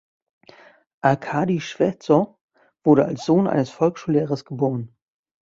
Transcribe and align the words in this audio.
Arkadi 1.01 1.59
Schwezow 1.61 2.39
wurde 2.83 3.05
als 3.05 3.23
Sohn 3.23 3.45
eines 3.45 3.69
Volksschullehrers 3.69 4.45
geboren. 4.45 4.97